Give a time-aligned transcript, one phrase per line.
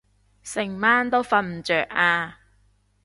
[0.43, 2.39] 成晚都瞓唔著啊